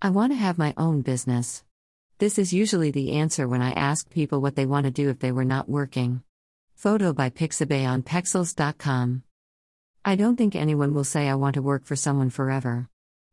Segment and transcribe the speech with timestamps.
[0.00, 1.64] I want to have my own business.
[2.18, 5.18] This is usually the answer when I ask people what they want to do if
[5.18, 6.22] they were not working.
[6.76, 9.24] Photo by Pixabay on Pexels.com.
[10.04, 12.88] I don't think anyone will say I want to work for someone forever.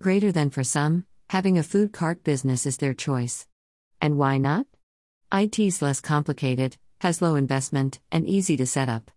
[0.00, 3.46] Greater than for some, having a food cart business is their choice.
[4.00, 4.66] And why not?
[5.30, 9.10] IT's less complicated, has low investment, and easy to set up.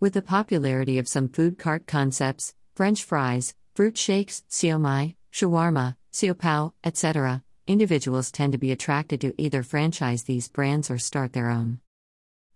[0.00, 6.72] With the popularity of some food cart concepts, French fries, fruit shakes, siomai, shawarma, siopao,
[6.82, 11.80] etc., individuals tend to be attracted to either franchise these brands or start their own.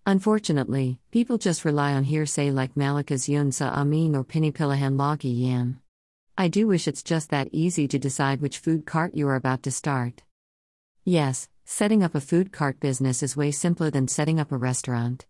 [0.05, 5.79] Unfortunately, people just rely on hearsay like Malika's Yunsa Amin or Pinipilahan Logi Yan.
[6.37, 9.63] I do wish it's just that easy to decide which food cart you are about
[9.63, 10.21] to start.
[11.05, 15.25] Yes, setting up a food cart business is way simpler than setting up a restaurant.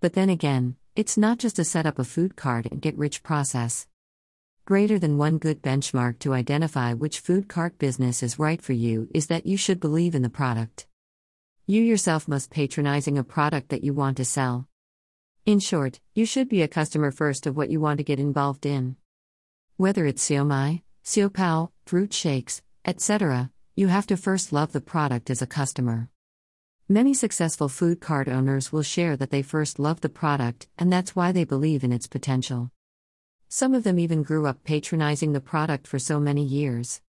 [0.00, 3.22] But then again, it's not just a set up a food cart and get rich
[3.22, 3.86] process.
[4.66, 9.06] Greater than one good benchmark to identify which food cart business is right for you
[9.14, 10.88] is that you should believe in the product.
[11.68, 14.66] You yourself must patronizing a product that you want to sell.
[15.44, 18.66] In short, you should be a customer first of what you want to get involved
[18.66, 18.96] in.
[19.76, 25.40] Whether it's siomai, siopao, fruit shakes, etc., you have to first love the product as
[25.40, 26.08] a customer.
[26.88, 31.14] Many successful food cart owners will share that they first love the product and that's
[31.14, 32.72] why they believe in its potential.
[33.48, 37.00] Some of them even grew up patronizing the product for so many years.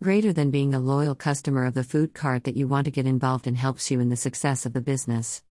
[0.00, 3.06] Greater than being a loyal customer of the food cart that you want to get
[3.06, 5.42] involved in helps you in the success of the business.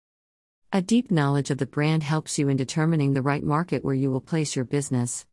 [0.71, 4.09] A deep knowledge of the brand helps you in determining the right market where you
[4.09, 5.25] will place your business.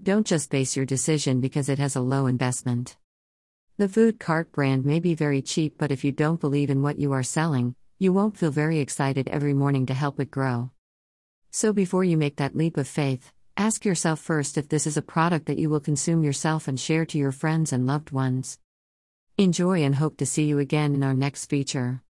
[0.00, 2.96] Don't just base your decision because it has a low investment.
[3.76, 6.98] The food cart brand may be very cheap, but if you don't believe in what
[6.98, 10.70] you are selling, you won't feel very excited every morning to help it grow.
[11.50, 15.02] So before you make that leap of faith, Ask yourself first if this is a
[15.02, 18.58] product that you will consume yourself and share to your friends and loved ones.
[19.38, 22.02] Enjoy and hope to see you again in our next feature.